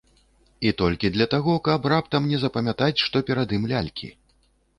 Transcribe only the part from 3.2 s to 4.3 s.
перад ім лялькі.